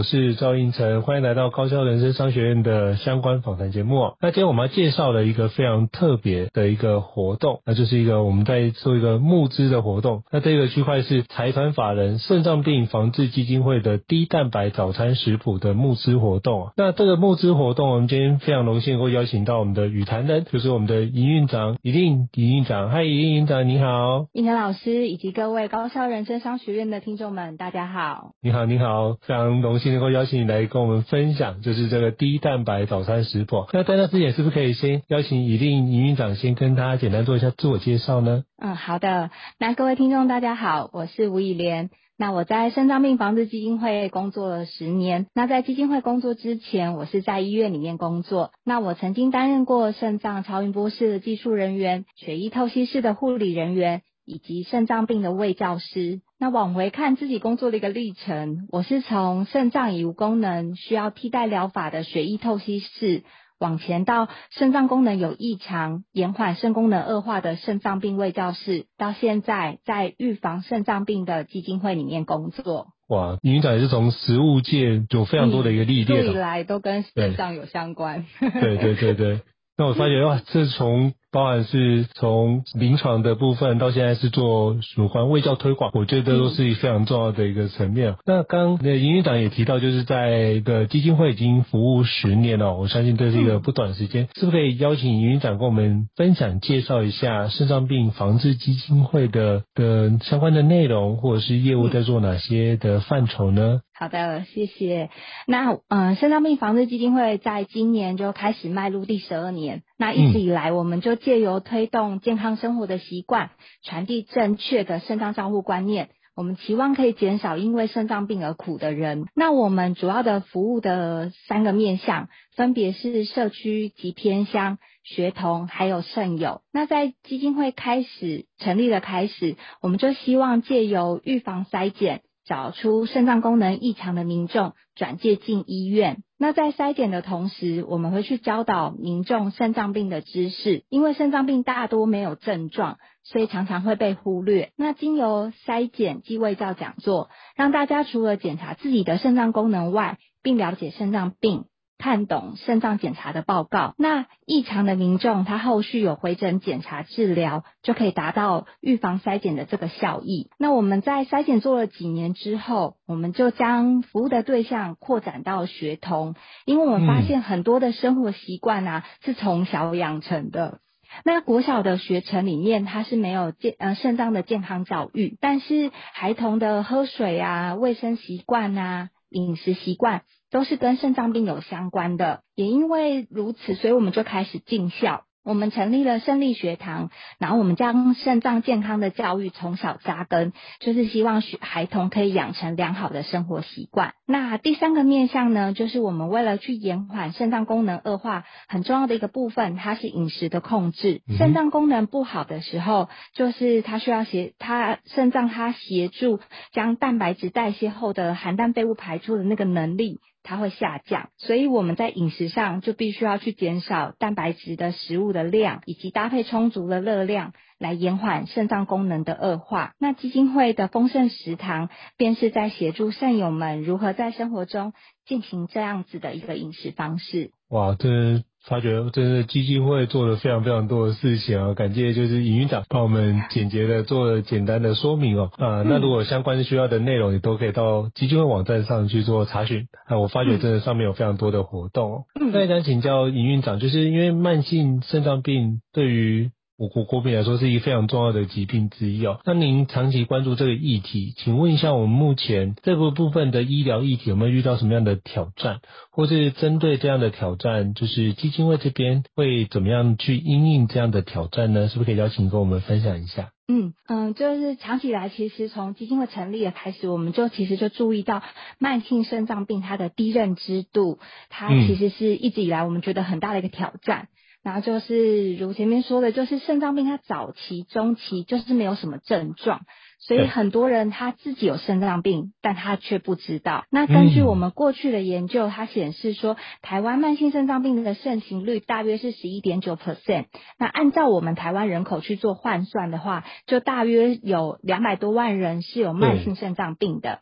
[0.00, 4.14] 我是赵应成，欢迎来到高校人生商学院的相关访谈节目。
[4.18, 10.22] 那今天我们要介绍的一个非常特别的一个活动，那就是一个我们在做一个募资的活动。
[10.32, 16.70] 那这个区块是财团法人肾脏病防治基金会的低蛋白早餐食谱的募资活动。
[16.78, 22.88] 那这个募资活动，我们今天非常荣幸能够邀请到我们的与谈人，就是我们的营运长一定营运长。
[22.88, 24.28] 嗨，营运长，你好。
[24.32, 28.30] 应成老师以及各位高校人生商学院的听众们，大家好。
[28.40, 33.66] 你好，你好，非常荣幸能够邀请你来跟我们分享，就是这个低蛋白早餐食谱。
[33.72, 38.44] 那在那之前，是不是可以先邀请宜令营运长先跟大家简单做一下自我介绍呢？
[38.60, 39.30] 嗯，好的。
[39.58, 41.90] 那各位听众大家好，我是吴以莲。
[42.18, 45.26] 那我在肾脏病防治基金会工作了十年。
[45.34, 48.50] 那在基金会工作之前，我是在医院里面工作。
[48.64, 54.02] 那我曾经担任过肾脏超音波室的技术人员、血液透析室的护理人员。
[54.26, 56.20] 以及肾脏病的卫教师。
[56.42, 63.24] 那往回看自己工作的一个历程，我是从肾脏已无功能，需要替代疗法的血液透析室，
[63.58, 72.86] 往前到肾脏功能有异常，延缓肾功能恶化的肾脏病卫教室，到现在在预防肾脏病的基金会里面工作。
[73.08, 78.24] 哇，营运长也是从食物界有非常多的一个历练，一直以来都跟肾脏有相关。
[78.40, 79.40] 对对对对，
[79.76, 88.16] 那我发觉哇，这从包含是从临床的部分到现在是做有关卫教推广，我觉得都是一非常重要的一个层面。
[88.26, 103.82] 那刚那营运长也提到，就是在的基金会已经服务十年了，我相信这是一个不短时间，是不是可以邀请营运长跟我们分享介绍一下肾脏病防治基金会的的相关的内容，或者是业务在做哪些的范畴呢？
[103.94, 105.10] 好的，谢谢。
[105.46, 109.82] 那嗯，肾脏病防治基金会在今年就开始迈入第十二年。
[110.00, 113.50] 那一直以来，我们就借由推动健康生活的习惯，
[113.82, 119.26] 传递正确的肾脏照护观念，我们期望可以减少因为肾脏病而苦的人。
[119.34, 126.62] 那我们主要的服务的三个面向，分别是社区及偏乡、学童还有肾友。
[126.72, 132.22] 那在基金会开始成立的开始，我们就希望借由预防筛检。
[132.50, 136.24] 找出肾脏功能异常的民众，转介进医院。
[136.36, 144.72] 那在筛检的同时，我们会去教导民众肾脏病的知识，因为肾脏病大多没有症状，所以常常会被忽略。
[144.76, 151.66] 那经由筛检及卫教讲座，让大家除了检查自己的肾脏功能外，并了解肾脏病。
[152.00, 160.48] 看懂肾脏检查的报告，那异常的民众他后续有回诊检查治疗，就可以达到预防筛检的这个效益。
[160.58, 166.34] 那我们在筛检做了几年之后，我们就将服务的对象扩展到学童，
[166.64, 170.80] 因为我们发现很多的生活习惯啊是从小养成的。
[171.24, 180.22] 那国小的学程里面，它是没有健呃肾脏的健康教育，但是孩童的喝水啊、卫生习惯啊、饮食习惯。
[180.50, 185.22] 都是跟肾脏病有相关的，也因为如此，所以我们就开始尽孝。
[185.42, 194.12] 我们成立了胜利学堂，然后我们将肾脏健康的教育从小扎根，就是希望学孩童可以养成良好的生活习惯。
[194.26, 201.22] 那第三个面向呢，就是我们为了去延缓肾脏功能恶化，很重要的一个部分，它是饮食的控制。
[201.38, 206.38] 肾脏功能不好的时候，就是它需要协它肾脏它协助
[206.72, 210.20] 将蛋白质代谢后的含氮废物排出的那个能力。
[210.42, 219.92] 它会下降，所以我们在饮食上就必须要去减少蛋白质的食物的量，以及搭配充足的热量，来延缓肾脏功能的恶化。
[219.98, 224.92] 那基金会的丰盛食堂，便是在协助肾友们如何在生活中
[225.26, 227.52] 进行这样子的一个饮食方式。
[227.68, 228.42] 哇，这。
[228.68, 231.74] 发觉真的基金会做了非常非常多的事情啊！
[231.74, 235.50] 感谢就是营运长帮我们简洁的做了简单的说明哦。
[235.56, 239.86] 啊，那如果相关需要的内容，你都可以到基金会网站上去做查询。
[240.06, 242.24] 啊，我发觉真的上面有非常多的活动哦。
[242.52, 249.38] 那也想请教营运长，就是因为慢性肾脏病对于我国国民来说是一个非常重要的疾病之一哦。
[249.44, 255.80] 那您长期关注这个议题，请问一下，我们目前这个部分的医疗议题有没有遇到什么样的挑战，
[256.10, 261.90] 或是针对这样的挑战，就是基金会这边会怎么样去应应这样的挑战呢？
[261.90, 263.50] 是不是可以邀请跟我们分享一下？
[263.68, 268.42] 嗯嗯，就是长期以来，其实从基金会成立的开始，我们就其实就注意到
[268.78, 271.18] 慢性肾脏病它的低认知度，
[271.50, 274.22] 它其实是一直以来我们觉得很大的一个挑战。
[274.22, 279.80] 嗯、然后就是如前面说的，就是肾脏病它早期、中期就是没有什么症状。
[280.22, 283.86] 所以很多人他自己有肾脏病，但他却不知道。
[283.90, 290.44] 那根据我们过去的研究，它显示说，台湾慢性肾脏病的盛行率大约是十一点九 percent。
[290.78, 297.40] 那按照我们台湾人口去做换算的话，就大约有两百多万人是有慢性肾脏病的。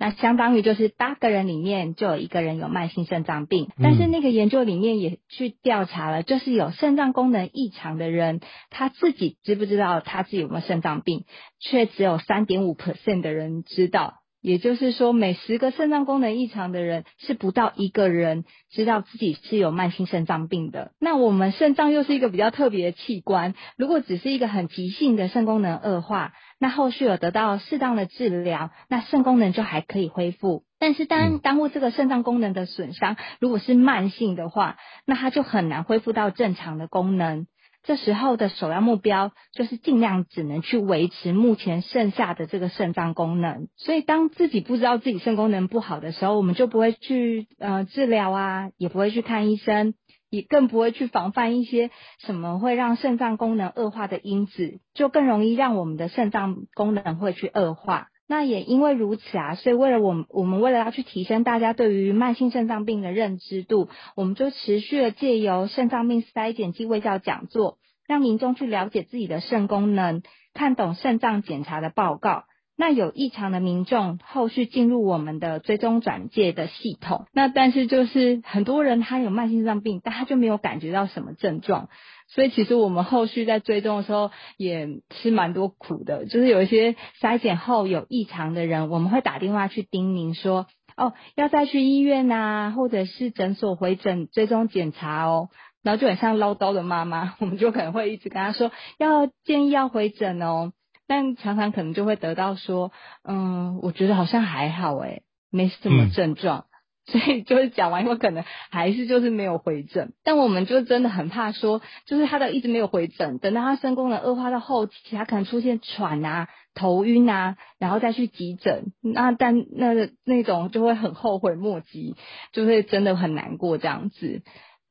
[0.00, 11.26] 那相当于就是八个人里面就有一个人有慢性肾脏病，但是那个研究里面也去调查了，就是有肾脏功能异常的人，他自己知不知道他自己有没有肾脏病，
[11.60, 14.14] 却只有三点五 percent 的人知道。
[14.42, 20.92] 也就是说，每十个肾脏功能异常的人，是不到一个人知道自己是有慢性肾脏病的。
[20.98, 30.62] 那我们肾脏又是一个比较特别的器官，如果只是一个很急性的肾功能恶化，那后续有得到适当的治疗，那肾功能就还可以恢复。
[30.78, 34.76] 但是当耽误这个肾脏功能的损伤，如果是慢性的话，
[35.06, 37.46] 那它就很难恢复到正常的功能。
[37.82, 43.68] 这时候的首要目标就是尽量只能去维持目前剩下的这个肾脏功能。
[43.76, 49.94] 所以当自己不知道自己肾功能不好的时候，我们就不会去呃治疗啊，也不会去看医生，
[50.30, 58.06] 也更不会去防范一些什么会让肾脏功能恶化的因子，就更容易让我们的肾脏功能会去恶化。
[58.28, 70.22] 那也因为如此啊，所以为了我们，我们为了要去提升大家对于慢性肾脏病的认知度，我们就持续的借由肾脏病筛检暨卫教讲座，让民众去了解自己的肾功能，
[70.54, 72.44] 看懂肾脏检查的报告。
[72.80, 77.26] 那有异常的民众后续进入我们的追踪转介的系统。
[77.30, 81.90] 那但是就是很多人他有慢性肾脏病，但他就没有感觉到什么症状。
[82.26, 90.66] 所以其实我们后续在追踪的时候也吃蛮多苦的，就是有一些筛检后有异常的人，我们会打电话去叮咛说，
[90.96, 95.50] 哦，要再去医院呐、啊，或者是诊所回诊追踪检查哦，
[95.82, 100.72] 然后就很像唠叨的妈妈，我们就可能会一直跟他说，要建议要回诊哦，
[101.10, 102.92] 但常常可能就会得到说，
[103.24, 106.60] 嗯，我觉得好像还好诶，没什么症状。
[106.60, 106.64] 嗯
[107.06, 122.14] 所以就是讲完以后，可能还是就是没有回诊，但我们就真的很怕说，就是他的一直没有回诊，等到他肾功能恶化到后期，他可能出现喘啊、头晕啊，然后再去急诊，那但那那种就会很后悔莫及，
[122.52, 124.42] 就会真的很难过这样子。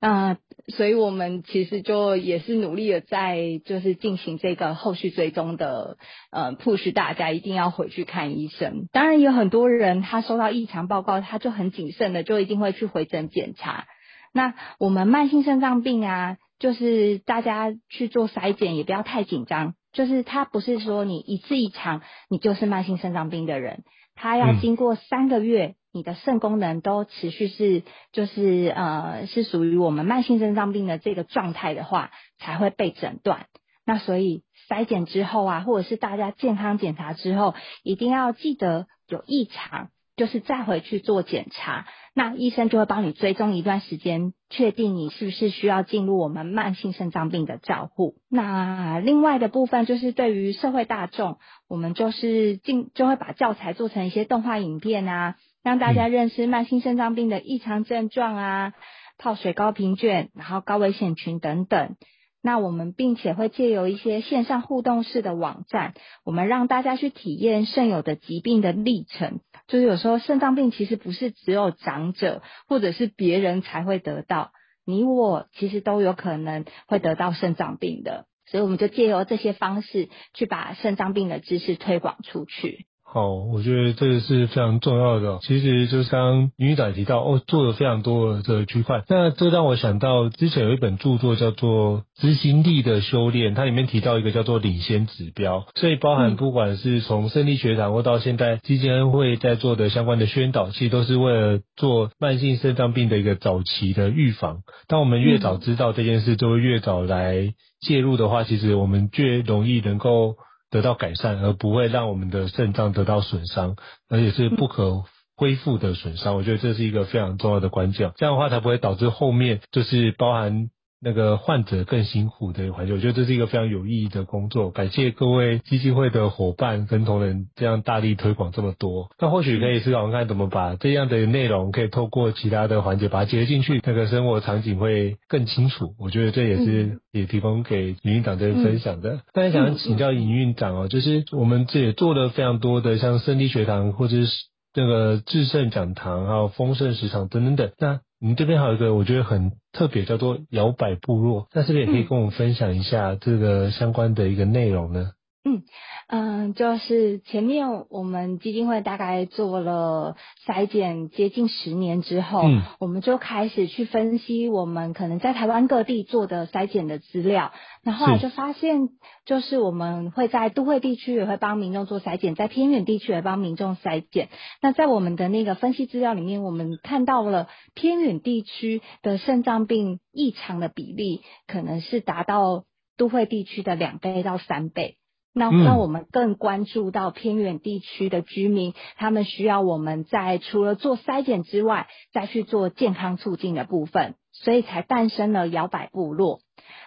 [0.02, 0.38] 那、呃、
[0.70, 5.98] 所以我们其实就也是努力的在就是进行这个后续追踪的，
[6.32, 8.88] 呃，push 大家一定要回去看医生。
[8.94, 13.88] 当然有很多人他收到异常报告，他就很谨慎的就一定会去回诊检查。
[14.34, 23.84] 那我们慢性肾脏病啊，就是大家去做筛检也不要太紧张，就是他不是说你一次异常你就是慢性肾脏病的人，
[24.16, 25.76] 他要经过三个月。
[25.92, 33.48] 你的肾功能都持续是，就是呃，是属于我们慢性肾脏病的这个状态的话，才会被诊断。
[33.86, 41.88] 那所以筛检之后啊，或者是大家健康检查之后，一定要记得有异常，就是再回去做检查。
[42.14, 48.16] 那医生就会帮你追踪一段时间，确定你是不是需要进入我们慢性肾脏病的照护。
[48.30, 55.36] 那另外的部分就是对于社会大众，我们就是进就会把教材做成一些动画影片啊。
[55.64, 58.74] 让大家认识慢性肾脏病的异常症状啊，
[59.18, 61.96] 泡水高频卷，然后高危险群等等。
[62.42, 69.42] 那我们并且会借由一些线上互动式的网站，我们让大家去体验肾友的疾病的历程。
[69.68, 74.52] 就是有时候肾脏病其实不是只有长者或者是别人才会得到，
[74.86, 78.26] 你我其实都有可能会得到肾脏病的。
[78.46, 82.88] 所以我们就借由这些方式去把肾脏病的知识推广出去。
[83.12, 85.40] 好，我觉得这个是非常重要的。
[85.42, 89.04] 其实就是刚刚营运长提到，哦，做了非常多的这个区块。
[89.08, 95.66] 那这让我想到之前有一本著作叫做《执行力的修炼》，它里面提到一个叫做领先指标。
[95.74, 104.60] 所以包含不管是从肾利学堂或到现在基金会在做的相关的宣导，其实都是为了做慢性肾脏病的一个早期的预防。
[104.88, 110.36] 当我们越早知道这件事，就会越早来介入的话，其实我们越容易能够。
[110.70, 113.76] 得到改善，而不会让我们的肾脏得到损伤，
[114.10, 115.04] 而且是不可
[115.36, 116.36] 恢复的损伤。
[116.36, 120.70] 我觉得这是一个非常重要的关键，这样的话才不会导致后面就是包含
[121.02, 124.70] 那个患者更辛苦的环境，我觉得这是一个非常有意义的工作。
[124.72, 129.10] 感谢各位基金会的伙伴跟同仁这样大力推广这么多。
[129.20, 135.96] 那或许可以思考看怎么把这样的内容可以透过其他的环节把它结合进去，那个生活场景会更清楚。
[135.98, 139.22] 我觉得这也是也提供给营运长这边分享的。
[139.34, 144.28] 大家想请教营运长哦，就是我们这也做了非常多的像胜利学堂或者是
[144.76, 147.72] 那个至圣讲堂还有丰盛食堂等等等。
[147.80, 155.12] 那你这边还有一个我觉得很特别，叫做摇摆部落，那是不是也可以跟我们分享一下这个相关的一个内容呢？
[155.46, 155.64] 嗯
[156.08, 167.54] 嗯，就是前面我们基金会大概做了筛检接近十年之后，嗯，我们就开始去分析我们可能在台湾各地做的筛检的资料，
[167.84, 168.90] 那后后来就发现，
[169.26, 174.28] 就是我们会在都会地区也会帮民众做筛检，在偏远地区也帮民众筛检。
[174.62, 182.66] 那在我们的那个分析资料里面，我们看到了偏远地区的肾脏病异常的比例，可能是达到
[182.98, 184.98] 都会地区的两倍到三倍。
[185.34, 196.40] 那那我们更关注到偏远地区的居民，他们需要我们在除了做筛检之外，再去做健康促进的部分，所以才诞生了摇摆部落。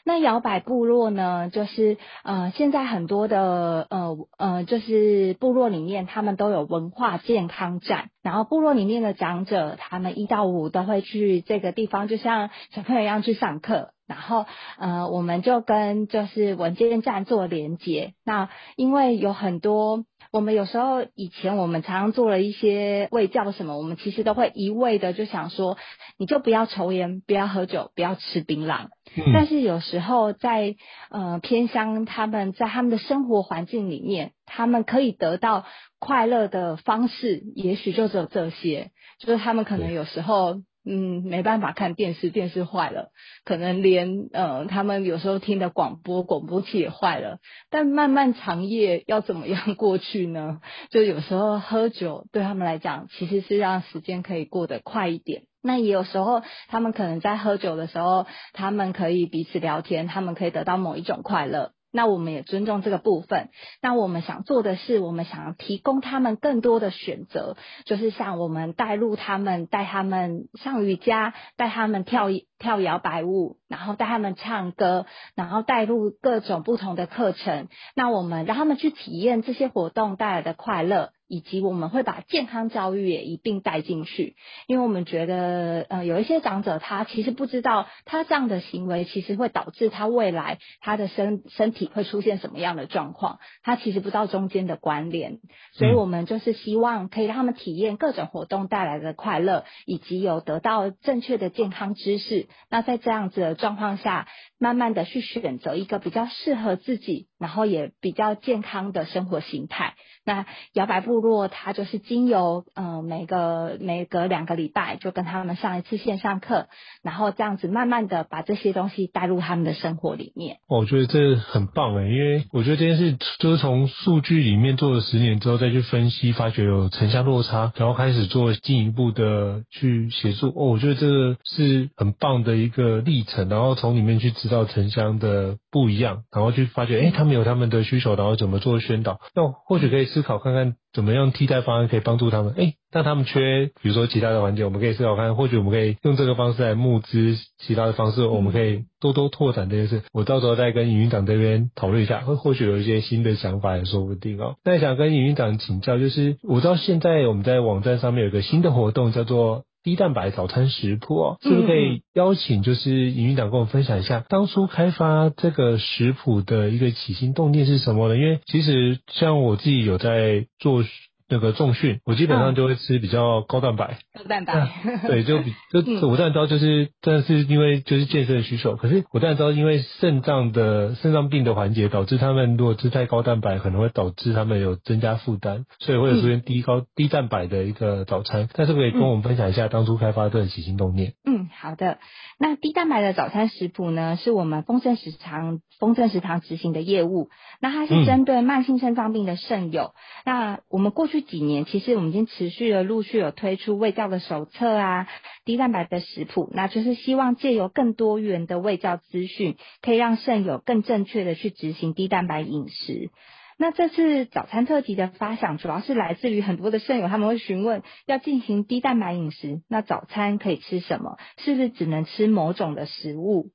[0.04, 13.90] 那摇摆部落呢，就是呃，现在很多的呃呃，就是部落里面他们都有文化健康站，然后部落里面的长者，他们一到五都会去这个地方，就像小朋友一样去上课。
[14.12, 14.44] 然后，
[14.78, 18.12] 呃，我们就跟就是文件站做连接。
[18.26, 25.78] 那因为有很多，我们有时候以前我们常常做了一些卫教什么，我们其实都会一味的就想说，
[26.18, 28.88] 你就不要抽烟，不要喝酒，不要吃槟榔。
[29.16, 29.32] 嗯。
[29.32, 30.76] 但是有时候在
[31.08, 35.64] 呃偏乡，他们在他们的生活环境里面，他们可以得到
[35.98, 40.60] 快乐的方式，也许就只有这些，就是他们可能有时候。
[40.84, 43.10] 嗯，没办法看电视，电视坏了，
[43.44, 47.38] 可能连呃，他们有时候听的广播，广播器也坏了。
[47.70, 50.60] 但漫漫长夜要怎么样 过去呢？
[50.90, 55.44] 就有时候喝酒对他们来讲，其实是让时间可以过得快一点。
[55.62, 61.70] 那也有时候，他们可能在喝酒的时候，他们可以彼此聊天，他们可以得到某一种快乐。
[61.92, 63.50] 那我们也尊重这个部分。
[63.80, 77.68] 那我们想做的是，我们想要提供他们更多的选择，就是像我们带入他们，带他们上瑜伽，带他们跳跳摇摆舞，然后带他们唱歌，然后带入各种不同的课程。
[77.94, 81.10] 那我们让他们去体验这些活动带来的快乐。
[81.32, 84.36] 以及我们会把健康教育也一并带进去，
[84.66, 95.38] 因为我们觉得，呃，有一些长者他其实不知道，他这样的行为其实会导致他未来他的身身体会出现什么样的状况，他其实不知道中间的关联，
[95.72, 102.46] 所以我们就是希望可以让他们体验各种活动带来的快乐，以及有得到正确的健康知识。
[102.68, 109.94] 那在这样子的状况下，慢慢的去选择一个比较适合自己，然后也比较健康的生活形态。
[110.24, 116.68] 那摇摆部落，它就是经由呃每个每隔两个礼拜就跟他们上一次线上课，
[117.02, 120.58] 然后这样子慢慢的把这些东西带入他们的生活里面。
[120.68, 130.50] 我觉得这很棒诶，因为我觉得这件事就是从数据里面做了十年之后再去分析，发觉有城乡落差，然后开始做进一步的去协助。
[130.50, 140.12] 哦，我觉得这个是很棒的一个历程，然后从里面去知道城乡的不一样，然后去发觉，诶，他们有他们的需求，然后怎么做宣导，那或许可以。
[140.12, 142.52] 思考看看怎么样替代方案可以帮助他们。
[142.52, 150.02] 诶，但他们缺，比如说其他的环节，我们可以思考看，或许我们可以用这个方式来募资，其他的方式我们可以多多拓展这件事。
[150.12, 154.56] 我到时候再跟营运长这边讨论一下，或或许有一些新的想法也说不定哦。
[154.64, 159.64] 那想跟营运长请教，就是我知道现在我们在网站上面有个新的活动，叫做。
[159.82, 168.16] 低蛋白早餐食谱哦，是不是可以邀请就是营运长跟我分享一下，当初开发这个食谱的一个起心动念是什么呢？
[168.16, 170.84] 因为其实像我自己有在做。
[171.32, 173.96] 那个重训，我基本上就会吃比较高蛋白。
[174.14, 174.68] 高蛋白，
[175.08, 178.76] 对，就比就我当然知道，就是真的是因为就是健身的需求。
[178.76, 188.50] 可是我当然知道，因为肾脏的肾脏病的环节，导致他们如果吃太高蛋白，可能会导致他们有增加负担，所以会有出现低高低蛋白的一个早餐。
[188.52, 191.14] 但是不可以跟我们分享一下当初开发这个起心动念？
[191.24, 191.96] 嗯，好的。
[192.38, 197.30] 那低蛋白的早餐食谱呢，是我们丰盛食堂丰盛食堂执行的业务。
[197.58, 199.94] 那它是针对慢性肾脏病的肾友。
[200.26, 201.21] 那我们过去。
[201.22, 205.08] 几年，其实我们已经持续的陆续有推出胃教的手册啊，
[205.44, 213.10] 低蛋白的食谱，那就是希望借由更多元的胃教资讯，可以让肾友更正确的去执行低蛋白饮食。
[213.58, 221.16] 那这次早餐特辑的发想，主要是来自于很多的肾友，他们会询问要进行低蛋白饮食，那早餐可以吃什么？
[221.38, 223.50] 是不是只能吃某种的食物？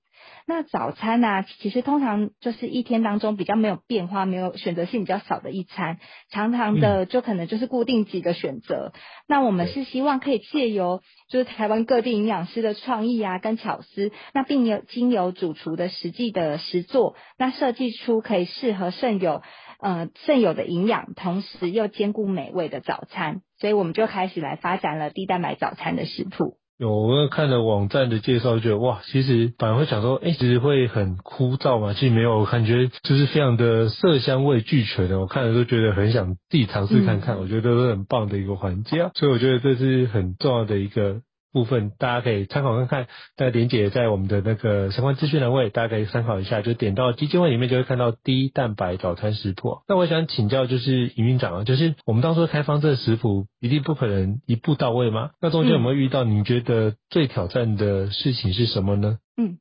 [0.50, 6.00] 那早餐呢、啊，其实通常就是一天当中比较没有变化、没有选择性比较少的一餐，
[6.32, 8.94] 常常的就可能就是固定几个选择。
[8.96, 19.42] 嗯、那我们是希望可以借由就是台湾各地营养师的创意啊跟巧思，那并有经由主厨的实际的实作，那设计出可以适合肾友
[19.82, 23.42] 呃肾友的营养，同时又兼顾美味的早餐。
[23.60, 26.58] 所以我们就开始来发展了低蛋白早餐的食谱。
[26.78, 31.94] 有，我看了网站的介绍，觉得哇，其实反而会想说，哎、欸，其实会很枯燥嘛？
[31.94, 35.20] 其实没有，感觉就是非常的色香味俱全的。
[35.20, 39.12] 我看了都觉得很想自己尝试看看，嗯、我觉得都是很棒的一个环节啊。
[39.16, 41.22] 所以我觉得这是很重要的一个。
[41.54, 46.62] 部分大家可以参考看看，那连姐在我们的那个相关资讯栏位，大家可以参考一下。
[46.62, 49.80] 就点到基金会里面，就会看到低蛋白早餐食谱。
[49.88, 55.32] 那我想请教，就是营运长啊，就是我们当初开放这个食谱，一定不可能一步到位吗？
[55.42, 59.20] 那中间有没有遇到你觉得最挑战的事情是什么呢？
[59.38, 59.58] 嗯，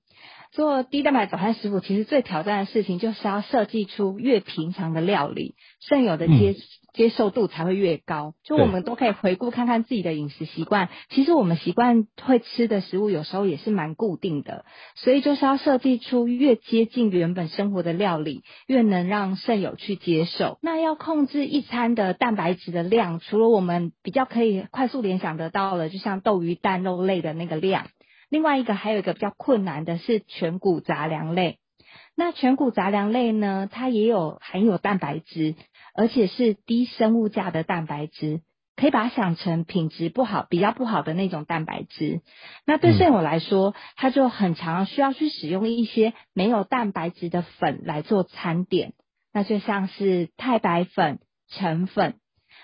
[0.52, 6.56] 做低蛋白早餐食谱，其实最挑战的事情就是要设计出越平常的料理，现有的接。
[6.96, 10.88] 嗯接受度才会越高，就我们都可以回顾看看自己的饮食习惯。
[11.10, 20.58] 其实我们习惯会吃的食物，有时候也是蛮固定的，所以就是要设计出越接近原本生活的料理，越能让肾友去接受。
[20.62, 27.88] 那要控制一餐的蛋白质的量，除了我们比较可以快速联想得到的，就像豆鱼蛋肉类的那个量，
[28.30, 31.58] 另外一个还有一个比较困难的是全谷杂粮类。
[32.18, 35.54] 那全谷杂粮类呢，它也有含有蛋白质。
[35.96, 38.42] 而且是低生物价的蛋白质，
[38.76, 42.20] 可以把它想成品质不好、比较不好的那种蛋白质。
[42.66, 48.92] 那对肾友来说，他就很常需要去使用一些没有蛋白质的粉来做餐点，
[49.32, 52.16] 那就像是太白粉、橙粉。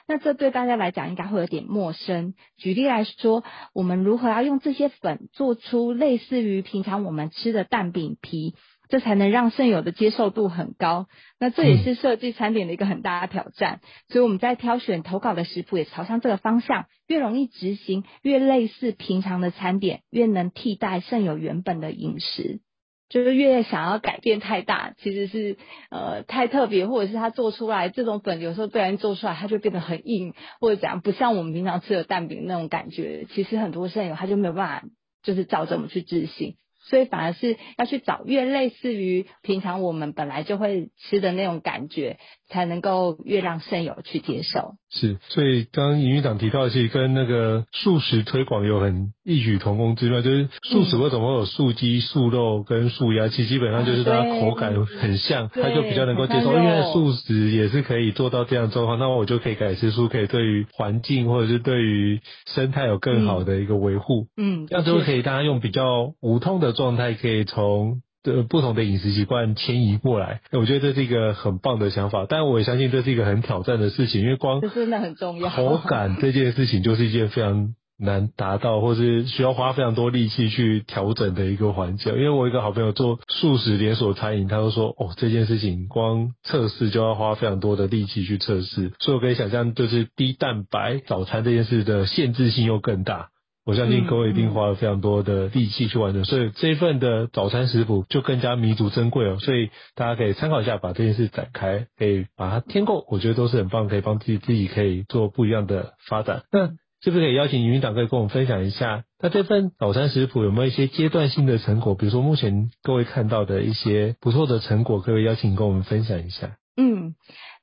[0.09, 2.35] 那这对大家来讲应该会有点陌生。
[2.57, 8.57] 举例来说，我们如何要用这些粉做出类似于平常我们吃的蛋饼皮？
[8.93, 11.07] 这才能让肾友的接受度很高，
[11.41, 13.81] 那这也是设计餐点的一个很大的挑战。
[13.83, 22.61] 嗯、所以我们在挑选投稿的食谱也朝向这个方向，越容易执行，越类似平常的餐点，越能替代肾友原本的饮食。
[23.09, 25.57] 就是越想要改变太大，其实是
[25.89, 33.27] 呃太特别，或者是他做出来这种粉，有时候不然做出来它就变得很硬，或者怎样，不像我们平常吃的蛋饼那种感觉。
[33.31, 34.89] 其实很多肾友他就没有办法，
[35.23, 36.57] 就是照这么去执行。
[36.83, 42.19] 所以反而是要去找越类似于平常我们本来就会吃的那种感觉，
[42.49, 44.75] 才能够越让肾友去接受。
[44.95, 53.29] 是，所以刚刚营运长提到的是跟那个素食推广有很异曲同工之妙，就是素食为什么会有素鸡、素肉跟素鸭？
[53.29, 56.53] 其实基本上就是它口感很像，它就比较能够接受。
[56.53, 64.27] 因为素食也是可以做到这样状况，那么我就可以改吃素，可以对于环境或者是对于生态有更好的一个维护。
[64.37, 68.03] 嗯，这样就可以大家用比较无痛的状态，可以从。
[68.23, 75.49] 的不同的饮食习惯迁移过来，我觉得这是一个很棒的想法，但我也相信这是一个很挑战的事情，因为光这真的很重要。
[75.49, 82.11] 口感这件事情就是一件非常难达到，或是需要花非常多力气去调整的一个环节。
[82.11, 93.29] 因为我一个好朋友做素食连锁餐饮，他就说哦，这件事情光测试就要花非常多的力气去测试，所以我可以想象，就是低蛋白早餐这件事的限制性又更大。
[93.65, 99.39] 我相信各位一定花了非常多的力气去完成，所以这一份的早餐食谱就更加弥足珍贵哦。
[99.39, 106.43] 所以大家可以参考一下，把这件事展开，可以把它添购，我觉得都是很棒，可以帮自己自己可以做不一样的发展。
[106.51, 106.71] 那
[107.03, 111.95] 是不是可以邀请营运长可以跟我们分享一下，那这份早餐食谱有没有一些阶段性的成果？
[111.95, 116.57] 比如说目前各位看到的一些不错的成果，可以邀请跟我们分享一下。
[116.77, 117.15] 嗯。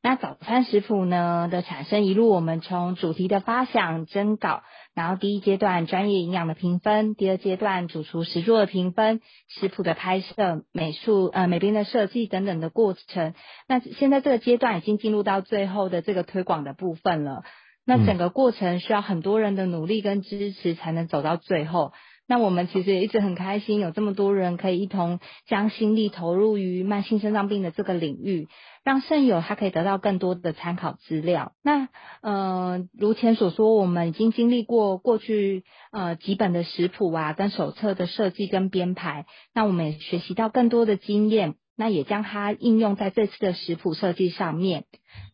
[0.01, 4.63] 那早餐食谱呢的产生，一路我们从主题的发想、征稿，
[4.95, 13.33] 然后第一阶段专业营养的评分，第二阶段主厨实作的评分，食谱的拍摄、美术呃美编的设计等等的过程。
[13.67, 17.43] 那现在这个阶段已经进入到最后的这个推广的部分了。
[17.85, 21.91] 那整个过程需要很多人的努力跟支持才能走到最后。
[22.27, 28.47] 那我们其实也一直很开心，有这么多人可以一同将心力投入于慢性肾脏病的这个领域，
[28.89, 31.51] 让肾友他可以得到更多的参考资料。
[31.61, 31.89] 那
[32.21, 41.53] 呃，如前所说，我们已经经历过过去呃几本的食谱啊，跟手册的设计跟编排，那我们也学习到更多的经验。
[41.77, 44.85] 那也将它应用在这次的食谱设计上面。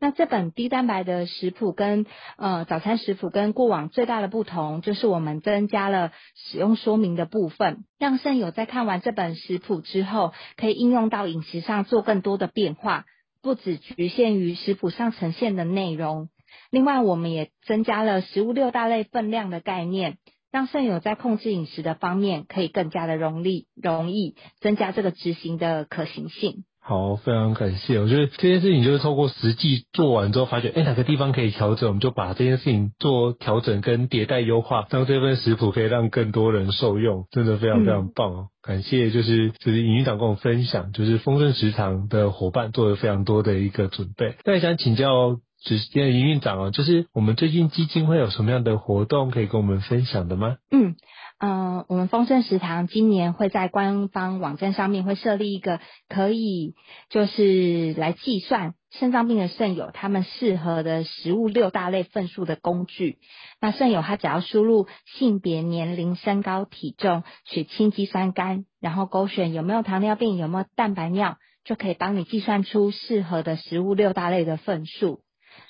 [0.02, 2.06] 那这本低蛋白的食谱跟
[2.38, 13.06] 呃早餐食谱跟过往最大的不同，就是我们增加了使用说明的部分，让肾友在看完这本食谱之后，可以应用到饮食上做更多的变化，
[13.46, 16.30] 不只局限于食谱上呈现的内容。
[16.72, 20.18] 另外，我们也增加了食物六大类分量的概念。
[20.52, 26.64] 让肾友在控制饮食的方面可以更加的容易容易，增加这个执行的可行性。
[26.88, 28.00] 好，非常感谢。
[28.00, 38.50] 我觉得这件事情就是透过实际做完之后，发觉哎哪个地方可以调整，我们就把这件事情做调整跟迭代优化，让这份食谱可以让更多人受用，真的非常非常棒哦。
[38.50, 44.36] 嗯、感谢，就是就是营运长跟我分享，就是丰盛食堂的伙伴做了非常多的一个准备。
[44.46, 50.58] 那也想请教，只是营运长哦，就是我们最近基金会有什么样的活动可以跟我们分享的吗？
[50.70, 50.94] 嗯。
[51.38, 56.76] 嗯、我们丰盛食堂今年会在官方网站上面会设立一个可以
[57.10, 63.18] 就是来计算肾脏病的肾友他们适合的食物六大类份数的工具。
[63.60, 75.20] 那肾友他只要输入性别、年龄、身高、体重、血清肌酸酐，然后勾选有没有糖尿病、有没有蛋白尿，就可以帮你计算出适合的食物六大类的份数。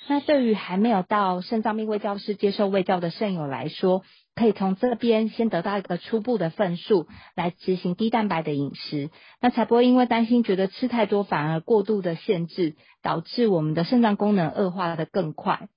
[0.08, 4.04] 那对于还没有到肾脏病卫教室接受卫教的肾友来说，
[4.36, 15.68] 可以从这边先得到一个初步的份数，来执行低蛋白的饮食，那才不会因为担心觉得吃太多反而过度的限制，导致我们的肾脏功能恶化得更快。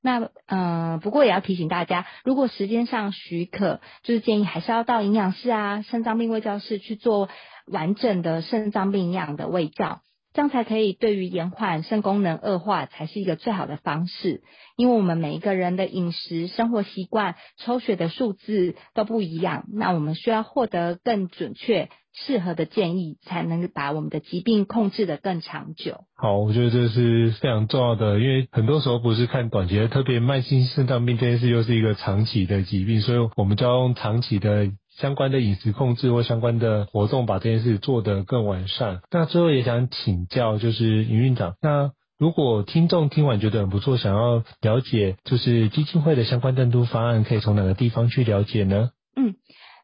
[0.00, 7.28] 那嗯、呃，不过也要提醒大家，如果时间上许可，就是建议还是要到营养室啊、肾脏病卫教室去做
[7.66, 10.00] 完整的肾脏病营养的卫教。
[10.38, 14.44] 这样才可以对于延缓肾功能恶化才是一个最好的方式，
[14.76, 26.04] 因为我们每一个人的饮食生活习惯、抽血的数字都不一样，那我们需要获得更准确、适合的建议，才能把我们的疾病控制得更长久。
[26.16, 34.70] 好，我觉得这是非常重要的，因为很多时候不是看短期的，特别慢性肾脏病这件事又是一个长期的疾病，所以我们就要用长期的。
[35.00, 39.00] 相关的饮食控制或相关的活动，把这件事做得更完善。
[39.10, 48.90] 那最后也想请教，就是营运长，那如果听众听完觉得很不错，想要了解就是基金会的相关赞助方案，可以从哪个地方去了解呢？
[49.14, 49.36] 嗯，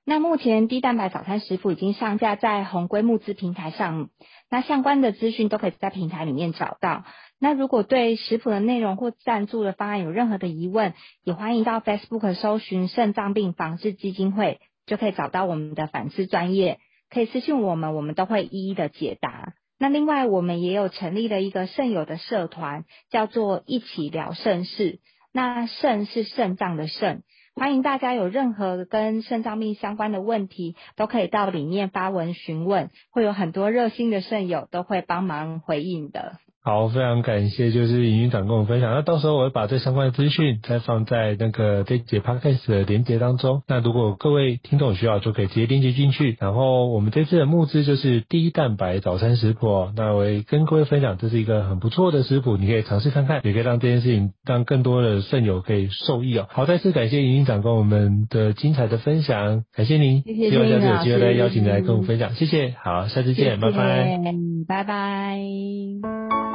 [0.04, 4.08] 那目前低蛋白早餐食谱已经上架在红龟募资平台上，
[4.50, 7.04] 那相关的资讯都可以在平台里面找到。
[7.38, 14.58] 那如果对食谱的内容或赞助的方案有任何的疑问，也欢迎到 Facebook 搜寻肾脏病防治基金会。
[14.86, 16.78] 就可以找到我们的粉丝专业，
[17.10, 19.54] 可以私信我们，我们都会一一的解答。
[19.78, 25.00] 那另外，我们也有成立了一个肾友的社团，叫做一起聊肾事。
[25.32, 27.24] 那肾是肾脏的肾，
[27.56, 36.38] 欢迎大家有任何跟肾脏病相关的问题，都可以到里面发文询问，会有很多热心的肾友都会帮忙回应的。
[36.66, 38.90] 好，非常感谢，就是营运长跟我们分享。
[38.94, 43.60] 那到时候我会把这相关的资讯再放在那个这节 podcast 的连接当中。
[43.68, 46.38] 那如果各位听众有需要，就可以直接连接进去。
[46.40, 49.92] 然后我们这次的募资就是低蛋白早餐食谱哦。
[49.94, 56.46] 那我也跟各位分享，这是一个很不错的食谱，你可以尝试看看，也可以让这件事情让更多的肾友可以受益哦。
[56.48, 60.22] 好，再次感谢营运长跟我们的精彩的分享，感谢您。
[60.22, 60.48] 谢谢。
[60.48, 62.74] 希望下次有机会再邀请你来跟我们分享，谢谢。
[62.82, 64.18] 好，下次见，拜拜。
[64.66, 66.53] 拜拜。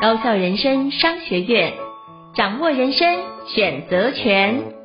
[0.00, 1.72] 高校人生商学院，
[2.34, 4.83] 掌握人生选择权。